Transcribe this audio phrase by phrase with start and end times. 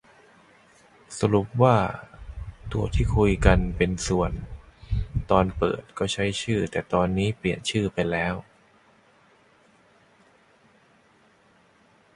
[1.19, 1.77] สรุปว่า
[2.71, 4.31] ตัวที่คุยกันเป็น ส่วน
[5.31, 8.33] ตอนเปิดตัวก็ใช้ชื่อ แต่ตอนนี้เปลี่ยนชื่อไปแล้ว